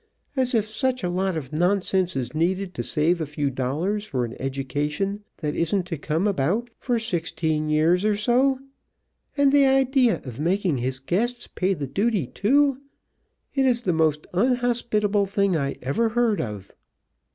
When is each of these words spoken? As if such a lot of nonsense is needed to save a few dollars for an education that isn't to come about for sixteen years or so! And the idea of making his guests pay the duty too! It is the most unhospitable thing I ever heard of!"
As 0.35 0.55
if 0.55 0.67
such 0.67 1.03
a 1.03 1.09
lot 1.09 1.37
of 1.37 1.53
nonsense 1.53 2.15
is 2.15 2.33
needed 2.33 2.73
to 2.73 2.81
save 2.81 3.21
a 3.21 3.27
few 3.27 3.51
dollars 3.51 4.03
for 4.03 4.25
an 4.25 4.35
education 4.39 5.23
that 5.37 5.55
isn't 5.55 5.85
to 5.85 5.95
come 5.99 6.25
about 6.25 6.71
for 6.79 6.97
sixteen 6.97 7.69
years 7.69 8.03
or 8.03 8.15
so! 8.17 8.57
And 9.37 9.51
the 9.51 9.65
idea 9.67 10.17
of 10.25 10.39
making 10.39 10.77
his 10.79 10.97
guests 10.99 11.45
pay 11.47 11.75
the 11.75 11.85
duty 11.85 12.25
too! 12.25 12.81
It 13.53 13.67
is 13.67 13.83
the 13.83 13.93
most 13.93 14.25
unhospitable 14.33 15.27
thing 15.27 15.55
I 15.55 15.75
ever 15.83 16.09
heard 16.09 16.41
of!" 16.41 16.71